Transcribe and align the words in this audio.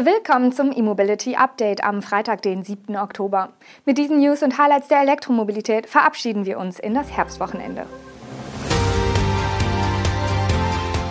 Willkommen 0.00 0.52
zum 0.52 0.70
E-Mobility 0.70 1.34
Update 1.34 1.82
am 1.82 2.02
Freitag, 2.02 2.42
den 2.42 2.62
7. 2.62 2.96
Oktober. 2.96 3.48
Mit 3.84 3.98
diesen 3.98 4.20
News 4.20 4.44
und 4.44 4.56
Highlights 4.56 4.86
der 4.86 5.00
Elektromobilität 5.00 5.88
verabschieden 5.88 6.46
wir 6.46 6.60
uns 6.60 6.78
in 6.78 6.94
das 6.94 7.10
Herbstwochenende. 7.10 7.84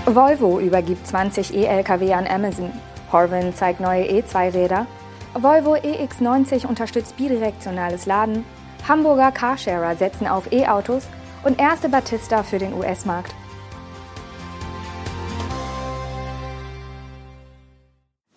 Volvo 0.05 0.61
übergibt 0.61 1.05
20 1.05 1.53
E-Lkw 1.53 2.13
an 2.13 2.27
Amazon. 2.27 2.71
Horvin 3.11 3.53
zeigt 3.53 3.81
neue 3.81 4.05
E2-Räder. 4.05 4.87
Volvo 5.33 5.75
EX90 5.75 6.65
unterstützt 6.65 7.17
bidirektionales 7.17 8.05
Laden. 8.05 8.45
Hamburger 8.87 9.33
Carsharer 9.33 9.97
setzen 9.97 10.27
auf 10.27 10.49
E-Autos 10.53 11.09
und 11.43 11.59
erste 11.59 11.89
Batista 11.89 12.41
für 12.41 12.57
den 12.57 12.73
US-Markt. 12.73 13.35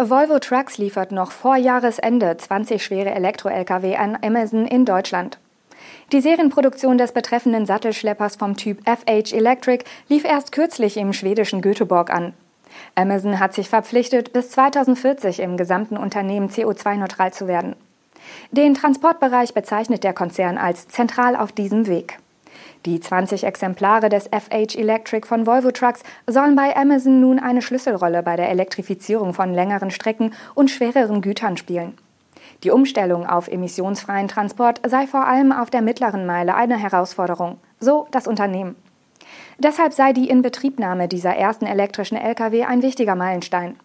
Volvo 0.09 0.39
Trucks 0.39 0.79
liefert 0.79 1.13
noch 1.13 1.31
vor 1.31 1.57
Jahresende 1.57 2.35
20 2.35 2.83
schwere 2.83 3.11
Elektro-Lkw 3.11 3.97
an 3.97 4.17
Amazon 4.23 4.65
in 4.65 4.87
Deutschland. 4.87 5.39
Die 6.11 6.23
Serienproduktion 6.23 6.97
des 6.97 7.13
betreffenden 7.13 7.67
Sattelschleppers 7.67 8.37
vom 8.37 8.57
Typ 8.57 8.81
FH 8.89 9.37
Electric 9.37 9.85
lief 10.09 10.25
erst 10.25 10.53
kürzlich 10.53 10.97
im 10.97 11.13
schwedischen 11.13 11.61
Göteborg 11.61 12.09
an. 12.09 12.33
Amazon 12.95 13.39
hat 13.41 13.53
sich 13.53 13.69
verpflichtet, 13.69 14.33
bis 14.33 14.51
2040 14.51 15.41
im 15.41 15.59
gesamten 15.59 15.99
Unternehmen 15.99 16.49
CO2-neutral 16.49 17.35
zu 17.35 17.47
werden. 17.47 17.77
Den 18.53 18.73
Transportbereich 18.73 19.53
bezeichnet 19.53 20.03
der 20.03 20.15
Konzern 20.15 20.57
als 20.57 20.89
zentral 20.89 21.37
auf 21.37 21.53
diesem 21.53 21.87
Weg. 21.87 22.19
Die 22.87 22.99
20 22.99 23.45
Exemplare 23.45 24.09
des 24.09 24.29
FH 24.29 24.79
Electric 24.79 25.27
von 25.27 25.47
Volvo 25.47 25.71
Trucks 25.71 26.03
sollen 26.27 26.57
bei 26.57 26.75
Amazon 26.75 27.21
nun 27.21 27.39
eine 27.39 27.61
Schlüsselrolle 27.61 28.23
bei 28.23 28.37
der 28.37 28.49
Elektrifizierung 28.49 29.35
von 29.35 29.53
längeren 29.53 29.91
Strecken 29.91 30.33
und 30.55 30.71
schwereren 30.71 31.21
Gütern 31.21 31.59
spielen. 31.59 31.99
Die 32.65 32.71
Umstellung 32.71 33.27
auf 33.27 33.49
emissionsfreien 33.49 34.29
Transport 34.29 34.81
sei 34.87 35.07
vor 35.07 35.27
allem 35.27 35.53
auf 35.53 35.69
der 35.69 35.83
mittleren 35.83 36.25
Meile 36.25 36.55
eine 36.55 36.79
Herausforderung, 36.79 37.59
so 37.81 38.07
das 38.13 38.27
Unternehmen. 38.27 38.77
Deshalb 39.59 39.93
sei 39.93 40.15
die 40.15 40.31
Inbetriebnahme 40.31 41.07
dieser 41.07 41.37
ersten 41.37 41.67
elektrischen 41.67 42.17
Lkw 42.17 42.65
ein 42.65 42.83
wichtiger 42.83 43.15
Meilenstein. 43.15 43.77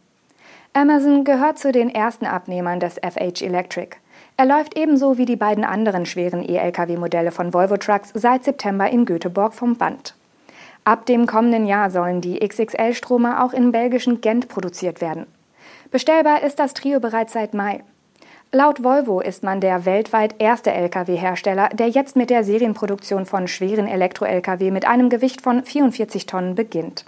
Amazon 0.74 1.26
gehört 1.26 1.60
zu 1.60 1.74
den 1.74 1.90
ersten 1.90 2.26
Abnehmern 2.26 2.80
des 2.80 2.96
FH 2.96 3.46
Electric. 3.46 3.98
Er 4.38 4.46
läuft 4.46 4.78
ebenso 4.78 5.18
wie 5.18 5.26
die 5.26 5.38
beiden 5.38 5.64
anderen 5.64 6.06
schweren 6.06 6.44
E-Lkw-Modelle 6.44 7.32
von 7.32 7.54
Volvo 7.54 7.78
Trucks 7.78 8.12
seit 8.14 8.44
September 8.44 8.90
in 8.90 9.06
Göteborg 9.06 9.54
vom 9.54 9.78
Band. 9.78 10.14
Ab 10.84 11.06
dem 11.06 11.26
kommenden 11.26 11.66
Jahr 11.66 11.90
sollen 11.90 12.20
die 12.20 12.40
XXL-Stromer 12.46 13.44
auch 13.44 13.54
in 13.54 13.72
belgischen 13.72 14.20
Gent 14.20 14.50
produziert 14.50 15.00
werden. 15.00 15.26
Bestellbar 15.90 16.44
ist 16.44 16.60
das 16.60 16.74
Trio 16.74 17.00
bereits 17.00 17.32
seit 17.32 17.54
Mai. 17.54 17.82
Laut 18.52 18.84
Volvo 18.84 19.22
ist 19.22 19.42
man 19.42 19.62
der 19.62 19.86
weltweit 19.86 20.36
erste 20.38 20.72
Lkw-Hersteller, 20.72 21.70
der 21.70 21.88
jetzt 21.88 22.18
mit 22.18 22.30
der 22.30 22.44
Serienproduktion 22.44 23.26
von 23.26 23.48
schweren 23.48 23.88
Elektro-Lkw 23.88 24.70
mit 24.70 24.86
einem 24.86 25.10
Gewicht 25.10 25.42
von 25.42 25.64
44 25.64 26.26
Tonnen 26.26 26.56
beginnt. 26.56 27.06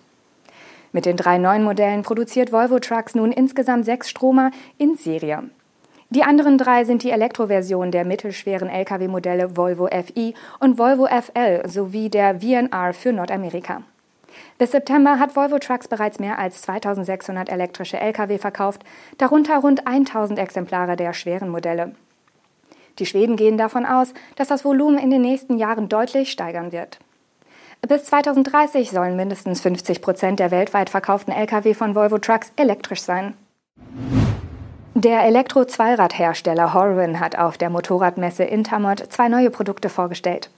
Mit 0.94 1.06
den 1.06 1.18
drei 1.18 1.38
neuen 1.38 1.64
Modellen 1.64 2.04
produziert 2.04 2.54
Volvo 2.54 2.80
Trucks 2.80 3.16
nun 3.16 3.34
insgesamt 3.34 3.84
sechs 3.84 4.10
Stromer 4.10 4.52
in 4.78 4.96
Serie. 4.96 5.44
Die 6.10 6.24
anderen 6.24 6.58
drei 6.58 6.86
sind 6.86 7.04
die 7.04 7.12
Elektroversion 7.12 7.92
der 7.92 8.06
mittelschweren 8.06 8.70
Lkw-Modelle 8.70 9.58
Volvo 9.58 9.88
FI 9.88 10.34
und 10.60 10.78
Volvo 10.78 11.06
FL 11.06 11.68
sowie 11.68 12.10
der 12.10 12.40
VNR 12.40 12.94
für 12.94 13.12
Nordamerika. 13.12 13.82
Bis 14.58 14.72
September 14.72 15.20
hat 15.20 15.36
Volvo 15.36 15.60
Trucks 15.60 15.90
bereits 15.90 16.20
mehr 16.20 16.40
als 16.40 16.62
2600 16.62 17.50
elektrische 17.50 18.00
Lkw 18.00 18.38
verkauft, 18.38 18.84
darunter 19.18 19.58
rund 19.58 19.86
1000 19.86 20.40
Exemplare 20.40 20.96
der 20.96 21.14
schweren 21.14 21.50
Modelle. 21.50 21.94
Die 23.00 23.06
Schweden 23.06 23.36
gehen 23.36 23.58
davon 23.58 23.86
aus, 23.86 24.14
dass 24.36 24.48
das 24.48 24.64
Volumen 24.64 24.98
in 24.98 25.12
den 25.12 25.22
nächsten 25.22 25.58
Jahren 25.58 25.90
deutlich 25.90 26.32
steigern 26.32 26.72
wird. 26.72 27.00
Bis 27.88 28.06
2030 28.06 28.90
sollen 28.90 29.16
mindestens 29.18 29.62
50 29.62 30.02
Prozent 30.02 30.40
der 30.40 30.52
weltweit 30.52 30.90
verkauften 30.90 31.34
Lkw 31.34 31.74
von 31.74 31.96
Volvo 31.96 32.18
Trucks 32.18 32.52
elektrisch 32.56 33.02
sein. 33.02 33.34
Der 35.00 35.26
Elektro-Zweiradhersteller 35.26 36.74
Horwin 36.74 37.20
hat 37.20 37.38
auf 37.38 37.60
der 37.60 37.70
Motorradmesse 37.70 38.44
Intermod 38.44 38.98
zwei 39.12 39.28
neue 39.28 39.52
Produkte 39.52 39.90
vorgestellt. 39.90 40.50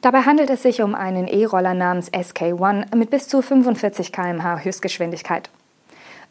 Dabei 0.00 0.22
handelt 0.22 0.50
es 0.50 0.64
sich 0.64 0.82
um 0.82 0.96
einen 0.96 1.28
E-Roller 1.28 1.74
namens 1.74 2.12
SK1 2.12 2.96
mit 2.96 3.10
bis 3.10 3.28
zu 3.28 3.40
45 3.40 4.10
km/h 4.10 4.64
Höchstgeschwindigkeit. 4.64 5.48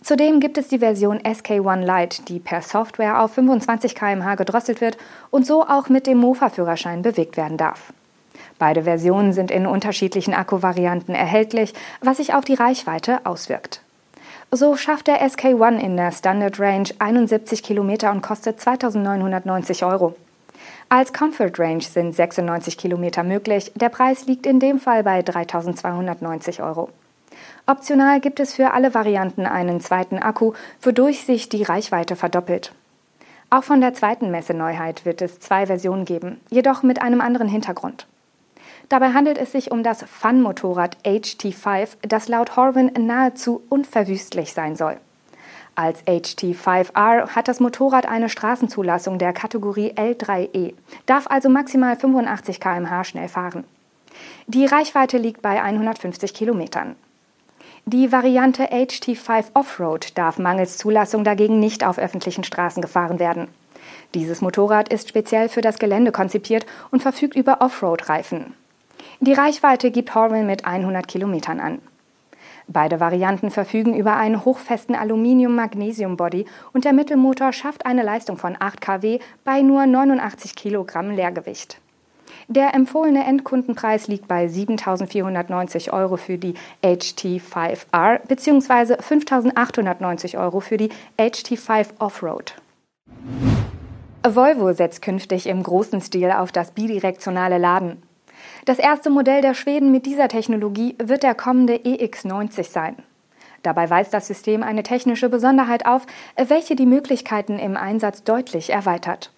Zudem 0.02 0.42
gibt 0.42 0.58
es 0.58 0.68
die 0.68 0.80
Version 0.80 1.20
SK1 1.20 1.86
Lite, 1.86 2.24
die 2.24 2.40
per 2.40 2.62
Software 2.62 3.22
auf 3.22 3.36
25 3.36 3.96
km/h 3.96 4.36
gedrosselt 4.36 4.82
wird 4.82 4.98
und 5.30 5.46
so 5.46 5.64
auch 5.64 5.88
mit 5.88 6.06
dem 6.06 6.18
Mofa-Führerschein 6.18 7.02
bewegt 7.02 7.38
werden 7.38 7.56
darf. 7.56 7.94
Beide 8.60 8.84
Versionen 8.84 9.32
sind 9.32 9.52
in 9.52 9.68
unterschiedlichen 9.68 10.34
Akkuvarianten 10.34 11.16
erhältlich, 11.16 11.74
was 12.02 12.18
sich 12.18 12.34
auf 12.34 12.44
die 12.44 12.56
Reichweite 12.56 13.26
auswirkt. 13.26 13.84
So 14.52 14.78
schafft 14.78 15.08
der 15.08 15.22
SK1 15.22 15.78
in 15.78 15.98
der 15.98 16.14
Standard 16.14 16.58
Range 16.58 16.88
71 17.00 17.64
Kilometer 17.64 18.12
und 18.12 18.22
kostet 18.22 18.62
2.990 18.62 19.86
Euro. 19.86 20.16
Als 20.88 21.12
Comfort 21.12 21.60
Range 21.60 21.82
sind 21.82 22.16
96 22.16 22.78
Kilometer 22.78 23.24
möglich. 23.24 23.74
Der 23.76 23.90
Preis 23.90 24.26
liegt 24.26 24.46
in 24.46 24.62
dem 24.62 24.80
Fall 24.80 25.04
bei 25.04 25.20
3.290 25.20 26.64
Euro. 26.66 26.90
Optional 27.66 28.22
gibt 28.22 28.40
es 28.40 28.54
für 28.54 28.72
alle 28.72 28.94
Varianten 28.94 29.46
einen 29.46 29.82
zweiten 29.82 30.18
Akku, 30.18 30.54
wodurch 30.82 31.26
sich 31.26 31.50
die 31.50 31.64
Reichweite 31.64 32.16
verdoppelt. 32.16 32.72
Auch 33.50 33.66
von 33.66 33.82
der 33.82 33.94
zweiten 33.94 34.32
Messeneuheit 34.32 35.04
wird 35.04 35.22
es 35.22 35.42
zwei 35.42 35.66
Versionen 35.66 36.06
geben, 36.06 36.40
jedoch 36.50 36.84
mit 36.84 37.02
einem 37.02 37.20
anderen 37.20 37.50
Hintergrund. 37.50 38.08
Dabei 38.90 39.12
handelt 39.12 39.38
es 39.38 39.52
sich 39.52 39.72
um 39.72 39.84
das 39.84 40.04
Fun-Motorrad 40.04 40.98
HT5, 41.04 41.98
das 42.04 42.30
laut 42.30 42.56
Horwin 42.56 42.92
nahezu 42.98 43.62
unverwüstlich 43.70 44.54
sein 44.54 44.76
soll. 44.78 44.98
Als 45.76 46.04
HT5R 46.08 47.36
hat 47.36 47.48
das 47.48 47.60
Motorrad 47.60 48.08
eine 48.08 48.30
Straßenzulassung 48.30 49.20
der 49.20 49.34
Kategorie 49.34 49.92
L3E, 49.92 50.74
darf 51.06 51.28
also 51.28 51.50
maximal 51.50 51.96
85 51.96 52.60
km/h 52.60 53.04
schnell 53.04 53.28
fahren. 53.28 53.66
Die 54.48 54.66
Reichweite 54.66 55.18
liegt 55.18 55.42
bei 55.42 55.62
150 55.62 56.34
Kilometern. 56.34 56.96
Die 57.86 58.12
Variante 58.12 58.72
HT5 58.72 59.52
Offroad 59.54 60.18
darf 60.18 60.40
mangels 60.40 60.78
Zulassung 60.78 61.24
dagegen 61.24 61.60
nicht 61.60 61.86
auf 61.86 62.00
öffentlichen 62.00 62.44
Straßen 62.44 62.82
gefahren 62.82 63.20
werden. 63.20 63.50
Dieses 64.14 64.42
Motorrad 64.42 64.90
ist 64.90 65.10
speziell 65.10 65.48
für 65.48 65.62
das 65.62 65.78
Gelände 65.78 66.12
konzipiert 66.12 66.66
und 66.90 67.02
verfügt 67.02 67.36
über 67.36 67.62
Offroad-Reifen. 67.62 68.54
Die 69.20 69.34
Reichweite 69.34 69.90
gibt 69.90 70.14
Horwell 70.14 70.44
mit 70.44 70.66
100 70.66 71.08
Kilometern 71.08 71.60
an. 71.60 71.80
Beide 72.68 73.00
Varianten 73.00 73.50
verfügen 73.50 73.96
über 73.96 74.18
einen 74.18 74.44
hochfesten 74.44 74.94
Aluminium-Magnesium-Body 74.94 76.46
und 76.74 76.86
der 76.86 76.94
Mittelmotor 76.94 77.54
schafft 77.54 77.86
eine 77.86 78.04
Leistung 78.04 78.38
von 78.38 78.56
8 78.60 78.82
kW 78.82 79.20
bei 79.44 79.62
nur 79.62 79.86
89 79.86 80.56
Kilogramm 80.56 81.12
Leergewicht. 81.12 81.80
Der 82.50 82.76
empfohlene 82.76 83.26
Endkundenpreis 83.26 84.08
liegt 84.08 84.28
bei 84.28 84.46
7.490 84.46 85.92
Euro 85.92 86.18
für 86.18 86.38
die 86.38 86.54
HT5R 86.84 88.20
bzw. 88.28 88.96
5.890 88.96 90.38
Euro 90.38 90.60
für 90.60 90.78
die 90.78 90.90
HT5 91.18 91.88
Offroad. 92.00 92.56
Volvo 94.24 94.74
setzt 94.74 95.02
künftig 95.02 95.48
im 95.48 95.64
großen 95.64 96.02
Stil 96.02 96.32
auf 96.32 96.52
das 96.52 96.72
bidirektionale 96.72 97.58
Laden. 97.58 98.04
Das 98.68 98.80
erste 98.80 99.10
Modell 99.10 99.42
der 99.42 99.54
Schweden 99.54 99.92
mit 99.92 100.06
dieser 100.06 100.28
Technologie 100.28 100.94
wird 101.02 101.24
der 101.24 101.36
kommende 101.36 101.76
EX90 101.76 102.70
sein. 102.70 102.98
Dabei 103.64 103.90
weist 103.90 104.14
das 104.14 104.28
System 104.28 104.62
eine 104.62 104.84
technische 104.84 105.30
Besonderheit 105.30 105.86
auf, 105.86 106.06
welche 106.36 106.76
die 106.76 106.86
Möglichkeiten 106.86 107.60
im 107.60 107.78
Einsatz 107.78 108.26
deutlich 108.26 108.70
erweitert. 108.72 109.32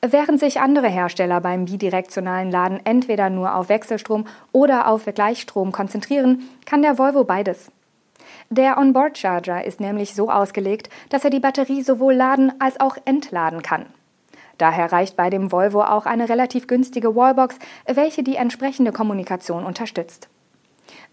Während 0.00 0.38
sich 0.38 0.60
andere 0.60 0.86
Hersteller 0.86 1.40
beim 1.40 1.64
bidirektionalen 1.64 2.52
Laden 2.52 2.78
entweder 2.84 3.30
nur 3.30 3.56
auf 3.56 3.68
Wechselstrom 3.68 4.28
oder 4.52 4.86
auf 4.86 5.06
Gleichstrom 5.06 5.72
konzentrieren, 5.72 6.48
kann 6.64 6.82
der 6.82 6.98
Volvo 6.98 7.24
beides. 7.24 7.72
Der 8.48 8.78
Onboard-Charger 8.78 9.64
ist 9.64 9.80
nämlich 9.80 10.14
so 10.14 10.30
ausgelegt, 10.30 10.88
dass 11.08 11.24
er 11.24 11.30
die 11.30 11.40
Batterie 11.40 11.82
sowohl 11.82 12.14
laden 12.14 12.52
als 12.60 12.78
auch 12.78 12.96
entladen 13.06 13.62
kann. 13.62 13.86
Daher 14.58 14.92
reicht 14.92 15.16
bei 15.16 15.30
dem 15.30 15.52
Volvo 15.52 15.82
auch 15.82 16.06
eine 16.06 16.28
relativ 16.28 16.66
günstige 16.66 17.14
Wallbox, 17.16 17.58
welche 17.86 18.22
die 18.22 18.36
entsprechende 18.36 18.92
Kommunikation 18.92 19.64
unterstützt. 19.64 20.28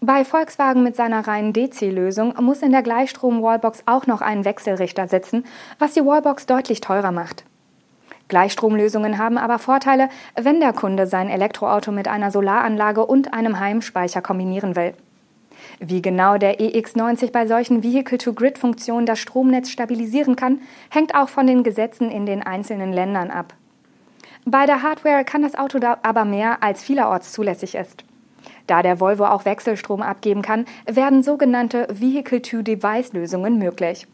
Bei 0.00 0.24
Volkswagen 0.24 0.82
mit 0.82 0.96
seiner 0.96 1.26
reinen 1.26 1.52
DC-Lösung 1.52 2.34
muss 2.40 2.62
in 2.62 2.72
der 2.72 2.82
Gleichstrom-Wallbox 2.82 3.82
auch 3.86 4.06
noch 4.06 4.20
ein 4.20 4.44
Wechselrichter 4.44 5.08
sitzen, 5.08 5.44
was 5.78 5.94
die 5.94 6.04
Wallbox 6.04 6.46
deutlich 6.46 6.80
teurer 6.80 7.12
macht. 7.12 7.44
Gleichstromlösungen 8.28 9.18
haben 9.18 9.36
aber 9.36 9.58
Vorteile, 9.58 10.08
wenn 10.40 10.60
der 10.60 10.72
Kunde 10.72 11.06
sein 11.06 11.28
Elektroauto 11.28 11.92
mit 11.92 12.08
einer 12.08 12.30
Solaranlage 12.30 13.04
und 13.04 13.34
einem 13.34 13.58
Heimspeicher 13.58 14.22
kombinieren 14.22 14.76
will. 14.76 14.94
Wie 15.78 16.02
genau 16.02 16.38
der 16.38 16.60
EX90 16.60 17.32
bei 17.32 17.46
solchen 17.46 17.82
Vehicle-to-Grid-Funktionen 17.82 19.06
das 19.06 19.18
Stromnetz 19.18 19.70
stabilisieren 19.70 20.36
kann, 20.36 20.60
hängt 20.90 21.14
auch 21.14 21.28
von 21.28 21.46
den 21.46 21.62
Gesetzen 21.62 22.10
in 22.10 22.26
den 22.26 22.42
einzelnen 22.42 22.92
Ländern 22.92 23.30
ab. 23.30 23.54
Bei 24.44 24.66
der 24.66 24.82
Hardware 24.82 25.24
kann 25.24 25.42
das 25.42 25.54
Auto 25.54 25.78
aber 26.02 26.24
mehr, 26.24 26.62
als 26.62 26.82
vielerorts 26.82 27.32
zulässig 27.32 27.74
ist. 27.74 28.04
Da 28.66 28.82
der 28.82 29.00
Volvo 29.00 29.26
auch 29.26 29.44
Wechselstrom 29.44 30.02
abgeben 30.02 30.42
kann, 30.42 30.64
werden 30.86 31.22
sogenannte 31.22 31.86
Vehicle-to-Device-Lösungen 31.90 33.58
möglich. 33.58 34.06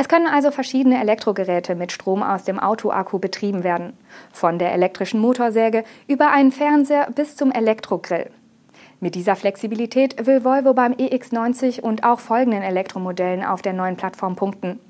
Es 0.00 0.08
können 0.08 0.28
also 0.28 0.52
verschiedene 0.52 1.00
Elektrogeräte 1.00 1.74
mit 1.74 1.90
Strom 1.90 2.22
aus 2.22 2.44
dem 2.44 2.60
Autoakku 2.60 3.18
betrieben 3.18 3.64
werden. 3.64 3.94
Von 4.32 4.60
der 4.60 4.72
elektrischen 4.72 5.20
Motorsäge 5.20 5.82
über 6.06 6.30
einen 6.30 6.52
Fernseher 6.52 7.10
bis 7.10 7.34
zum 7.34 7.50
Elektrogrill. 7.50 8.30
Mit 9.00 9.14
dieser 9.14 9.36
Flexibilität 9.36 10.26
will 10.26 10.44
Volvo 10.44 10.74
beim 10.74 10.92
EX90 10.92 11.80
und 11.80 12.02
auch 12.02 12.18
folgenden 12.18 12.62
Elektromodellen 12.62 13.44
auf 13.44 13.62
der 13.62 13.72
neuen 13.72 13.96
Plattform 13.96 14.34
punkten. 14.34 14.80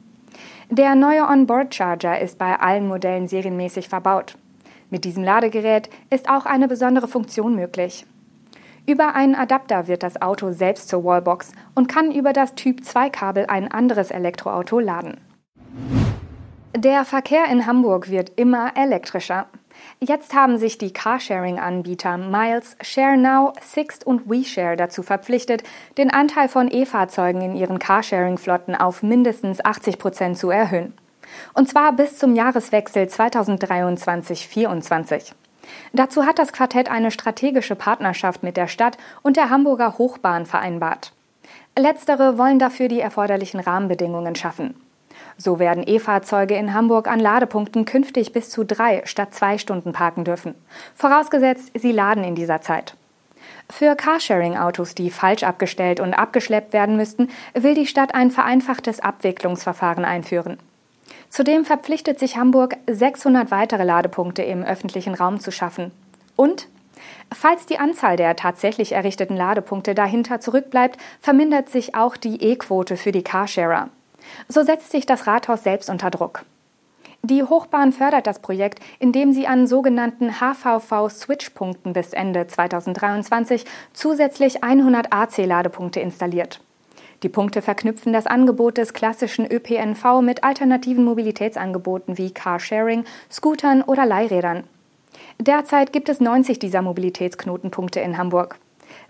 Der 0.70 0.94
neue 0.94 1.26
Onboard-Charger 1.26 2.20
ist 2.20 2.38
bei 2.38 2.58
allen 2.58 2.88
Modellen 2.88 3.28
serienmäßig 3.28 3.88
verbaut. 3.88 4.36
Mit 4.90 5.04
diesem 5.04 5.24
Ladegerät 5.24 5.90
ist 6.10 6.30
auch 6.30 6.46
eine 6.46 6.68
besondere 6.68 7.08
Funktion 7.08 7.54
möglich. 7.54 8.06
Über 8.86 9.14
einen 9.14 9.34
Adapter 9.34 9.86
wird 9.86 10.02
das 10.02 10.22
Auto 10.22 10.52
selbst 10.52 10.88
zur 10.88 11.04
Wallbox 11.04 11.52
und 11.74 11.88
kann 11.88 12.10
über 12.10 12.32
das 12.32 12.54
Typ-2-Kabel 12.54 13.44
ein 13.46 13.70
anderes 13.70 14.10
Elektroauto 14.10 14.78
laden. 14.78 15.18
Der 16.74 17.04
Verkehr 17.04 17.44
in 17.50 17.66
Hamburg 17.66 18.08
wird 18.08 18.32
immer 18.36 18.72
elektrischer. 18.76 19.46
Jetzt 20.00 20.34
haben 20.34 20.58
sich 20.58 20.78
die 20.78 20.92
Carsharing-Anbieter 20.92 22.18
Miles, 22.18 22.76
ShareNow, 22.80 23.52
Sixt 23.60 24.06
und 24.06 24.30
WeShare 24.30 24.76
dazu 24.76 25.02
verpflichtet, 25.02 25.64
den 25.96 26.12
Anteil 26.12 26.48
von 26.48 26.70
E-Fahrzeugen 26.70 27.40
in 27.42 27.56
ihren 27.56 27.78
Carsharing-Flotten 27.78 28.74
auf 28.76 29.02
mindestens 29.02 29.64
80 29.64 29.98
Prozent 29.98 30.38
zu 30.38 30.50
erhöhen. 30.50 30.94
Und 31.54 31.68
zwar 31.68 31.92
bis 31.92 32.18
zum 32.18 32.34
Jahreswechsel 32.34 33.04
2023-24. 33.04 35.34
Dazu 35.92 36.24
hat 36.24 36.38
das 36.38 36.52
Quartett 36.52 36.90
eine 36.90 37.10
strategische 37.10 37.74
Partnerschaft 37.74 38.42
mit 38.42 38.56
der 38.56 38.68
Stadt 38.68 38.96
und 39.22 39.36
der 39.36 39.50
Hamburger 39.50 39.98
Hochbahn 39.98 40.46
vereinbart. 40.46 41.12
Letztere 41.76 42.38
wollen 42.38 42.58
dafür 42.58 42.88
die 42.88 43.00
erforderlichen 43.00 43.60
Rahmenbedingungen 43.60 44.34
schaffen. 44.34 44.74
So 45.40 45.60
werden 45.60 45.84
E-Fahrzeuge 45.86 46.56
in 46.56 46.74
Hamburg 46.74 47.06
an 47.06 47.20
Ladepunkten 47.20 47.84
künftig 47.84 48.32
bis 48.32 48.50
zu 48.50 48.64
drei 48.64 49.02
statt 49.04 49.32
zwei 49.34 49.56
Stunden 49.56 49.92
parken 49.92 50.24
dürfen. 50.24 50.56
Vorausgesetzt, 50.96 51.70
sie 51.74 51.92
laden 51.92 52.24
in 52.24 52.34
dieser 52.34 52.60
Zeit. 52.60 52.96
Für 53.70 53.94
Carsharing-Autos, 53.94 54.96
die 54.96 55.10
falsch 55.10 55.44
abgestellt 55.44 56.00
und 56.00 56.12
abgeschleppt 56.12 56.72
werden 56.72 56.96
müssten, 56.96 57.28
will 57.54 57.74
die 57.74 57.86
Stadt 57.86 58.14
ein 58.14 58.32
vereinfachtes 58.32 58.98
Abwicklungsverfahren 58.98 60.04
einführen. 60.04 60.58
Zudem 61.30 61.64
verpflichtet 61.64 62.18
sich 62.18 62.36
Hamburg, 62.36 62.76
600 62.90 63.52
weitere 63.52 63.84
Ladepunkte 63.84 64.42
im 64.42 64.64
öffentlichen 64.64 65.14
Raum 65.14 65.38
zu 65.38 65.52
schaffen. 65.52 65.92
Und 66.34 66.68
Falls 67.32 67.66
die 67.66 67.78
Anzahl 67.78 68.16
der 68.16 68.34
tatsächlich 68.34 68.92
errichteten 68.92 69.36
Ladepunkte 69.36 69.94
dahinter 69.94 70.40
zurückbleibt, 70.40 70.98
vermindert 71.20 71.68
sich 71.68 71.94
auch 71.94 72.16
die 72.16 72.42
E-Quote 72.42 72.96
für 72.96 73.12
die 73.12 73.22
Carsharer. 73.22 73.90
So 74.48 74.62
setzt 74.62 74.90
sich 74.90 75.06
das 75.06 75.26
Rathaus 75.26 75.62
selbst 75.62 75.90
unter 75.90 76.10
Druck. 76.10 76.44
Die 77.22 77.42
Hochbahn 77.42 77.92
fördert 77.92 78.26
das 78.26 78.38
Projekt, 78.38 78.80
indem 79.00 79.32
sie 79.32 79.46
an 79.46 79.66
sogenannten 79.66 80.40
HVV-Switch-Punkten 80.40 81.92
bis 81.92 82.12
Ende 82.12 82.46
2023 82.46 83.64
zusätzlich 83.92 84.62
100 84.62 85.12
AC-Ladepunkte 85.12 86.00
installiert. 86.00 86.60
Die 87.24 87.28
Punkte 87.28 87.62
verknüpfen 87.62 88.12
das 88.12 88.28
Angebot 88.28 88.78
des 88.78 88.92
klassischen 88.92 89.50
ÖPNV 89.50 90.20
mit 90.22 90.44
alternativen 90.44 91.04
Mobilitätsangeboten 91.04 92.16
wie 92.16 92.30
Carsharing, 92.30 93.04
Scootern 93.30 93.82
oder 93.82 94.06
Leihrädern. 94.06 94.64
Derzeit 95.40 95.92
gibt 95.92 96.08
es 96.08 96.20
90 96.20 96.60
dieser 96.60 96.82
Mobilitätsknotenpunkte 96.82 97.98
in 97.98 98.16
Hamburg. 98.16 98.58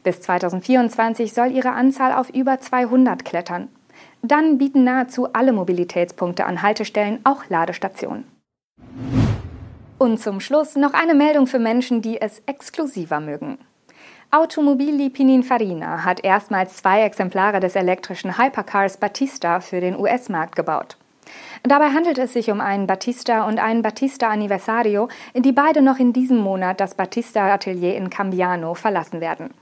Bis 0.02 0.22
2024 0.22 1.34
soll 1.34 1.52
ihre 1.52 1.72
Anzahl 1.72 2.14
auf 2.14 2.30
über 2.30 2.58
200 2.58 3.26
klettern. 3.26 3.68
Dann 4.22 4.58
bieten 4.58 4.84
nahezu 4.84 5.32
alle 5.32 5.52
Mobilitätspunkte 5.52 6.44
an 6.44 6.62
Haltestellen 6.62 7.20
auch 7.24 7.44
Ladestationen. 7.48 8.24
Und 9.98 10.20
zum 10.20 10.40
Schluss 10.40 10.76
noch 10.76 10.92
eine 10.92 11.14
Meldung 11.14 11.46
für 11.46 11.58
Menschen, 11.58 12.02
die 12.02 12.20
es 12.20 12.42
exklusiver 12.46 13.20
mögen. 13.20 13.58
Automobili 14.30 15.08
Pininfarina 15.10 16.04
hat 16.04 16.22
erstmals 16.22 16.76
zwei 16.76 17.02
Exemplare 17.02 17.60
des 17.60 17.74
elektrischen 17.74 18.38
Hypercars 18.38 18.98
Batista 18.98 19.60
für 19.60 19.80
den 19.80 19.98
US-Markt 19.98 20.54
gebaut. 20.54 20.98
Dabei 21.62 21.90
handelt 21.90 22.18
es 22.18 22.32
sich 22.32 22.50
um 22.50 22.60
einen 22.60 22.86
Batista 22.86 23.46
und 23.46 23.58
einen 23.58 23.82
Batista 23.82 24.28
Anniversario, 24.28 25.08
die 25.34 25.52
beide 25.52 25.82
noch 25.82 25.98
in 25.98 26.12
diesem 26.12 26.38
Monat 26.38 26.80
das 26.80 26.94
Batista 26.94 27.52
Atelier 27.52 27.96
in 27.96 28.10
Cambiano 28.10 28.74
verlassen 28.74 29.20
werden. 29.20 29.54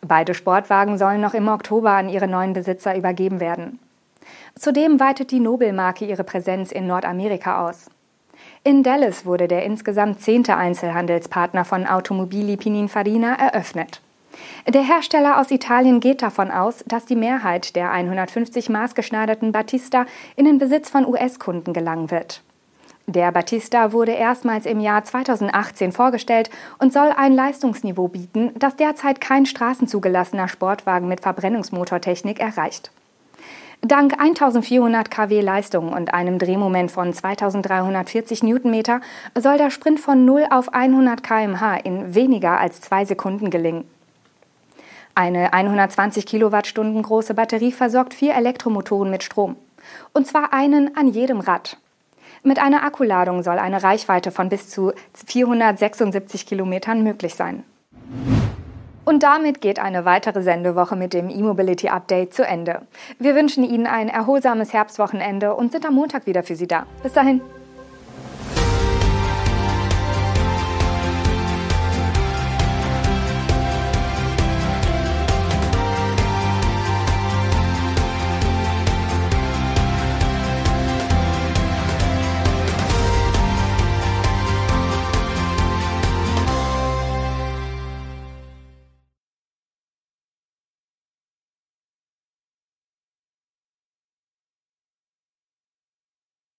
Beide 0.00 0.34
Sportwagen 0.34 0.98
sollen 0.98 1.20
noch 1.20 1.34
im 1.34 1.48
Oktober 1.48 1.92
an 1.92 2.08
ihre 2.08 2.28
neuen 2.28 2.52
Besitzer 2.52 2.96
übergeben 2.96 3.40
werden. 3.40 3.78
Zudem 4.54 5.00
weitet 5.00 5.30
die 5.30 5.40
Nobelmarke 5.40 6.04
ihre 6.04 6.24
Präsenz 6.24 6.72
in 6.72 6.86
Nordamerika 6.86 7.68
aus. 7.68 7.90
In 8.62 8.82
Dallas 8.82 9.24
wurde 9.24 9.48
der 9.48 9.64
insgesamt 9.64 10.20
zehnte 10.20 10.56
Einzelhandelspartner 10.56 11.64
von 11.64 11.86
Automobili 11.86 12.56
Pininfarina 12.56 13.34
eröffnet. 13.34 14.02
Der 14.68 14.82
Hersteller 14.82 15.40
aus 15.40 15.50
Italien 15.50 16.00
geht 16.00 16.22
davon 16.22 16.50
aus, 16.50 16.84
dass 16.86 17.06
die 17.06 17.16
Mehrheit 17.16 17.74
der 17.76 17.90
150 17.90 18.68
maßgeschneiderten 18.68 19.52
Batista 19.52 20.06
in 20.36 20.44
den 20.44 20.58
Besitz 20.58 20.90
von 20.90 21.06
US-Kunden 21.06 21.72
gelangen 21.72 22.10
wird. 22.10 22.42
Der 23.06 23.32
Batista 23.32 23.92
wurde 23.92 24.12
erstmals 24.12 24.66
im 24.66 24.78
Jahr 24.78 25.02
2018 25.02 25.90
vorgestellt 25.90 26.48
und 26.78 26.92
soll 26.92 27.12
ein 27.16 27.32
Leistungsniveau 27.32 28.08
bieten, 28.08 28.52
das 28.56 28.76
derzeit 28.76 29.20
kein 29.20 29.46
straßenzugelassener 29.46 30.46
Sportwagen 30.46 31.08
mit 31.08 31.20
Verbrennungsmotortechnik 31.20 32.38
erreicht. 32.38 32.92
Dank 33.82 34.20
1400 34.20 35.10
kW 35.10 35.40
Leistung 35.40 35.94
und 35.94 36.12
einem 36.12 36.38
Drehmoment 36.38 36.90
von 36.90 37.14
2340 37.14 38.42
Newtonmeter 38.42 39.00
soll 39.34 39.56
der 39.56 39.70
Sprint 39.70 40.00
von 40.00 40.26
0 40.26 40.48
auf 40.50 40.74
100 40.74 41.22
km/h 41.22 41.76
in 41.76 42.14
weniger 42.14 42.60
als 42.60 42.82
zwei 42.82 43.06
Sekunden 43.06 43.48
gelingen. 43.48 43.84
Eine 45.14 45.54
120 45.54 46.26
Kilowattstunden 46.26 47.02
große 47.02 47.32
Batterie 47.32 47.72
versorgt 47.72 48.12
vier 48.12 48.34
Elektromotoren 48.34 49.10
mit 49.10 49.22
Strom. 49.22 49.56
Und 50.12 50.26
zwar 50.26 50.52
einen 50.52 50.94
an 50.94 51.08
jedem 51.08 51.40
Rad. 51.40 51.78
Mit 52.42 52.58
einer 52.58 52.84
Akkuladung 52.84 53.42
soll 53.42 53.58
eine 53.58 53.82
Reichweite 53.82 54.30
von 54.30 54.50
bis 54.50 54.68
zu 54.68 54.92
476 55.26 56.44
Kilometern 56.44 57.02
möglich 57.02 57.34
sein. 57.34 57.64
Und 59.04 59.22
damit 59.22 59.60
geht 59.60 59.78
eine 59.78 60.04
weitere 60.04 60.42
Sendewoche 60.42 60.96
mit 60.96 61.14
dem 61.14 61.30
E-Mobility 61.30 61.88
Update 61.88 62.34
zu 62.34 62.46
Ende. 62.46 62.82
Wir 63.18 63.34
wünschen 63.34 63.64
Ihnen 63.64 63.86
ein 63.86 64.08
erholsames 64.08 64.72
Herbstwochenende 64.72 65.54
und 65.54 65.72
sind 65.72 65.86
am 65.86 65.94
Montag 65.94 66.26
wieder 66.26 66.42
für 66.42 66.56
Sie 66.56 66.66
da. 66.66 66.86
Bis 67.02 67.12
dahin. 67.12 67.40